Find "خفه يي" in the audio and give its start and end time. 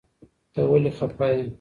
0.97-1.43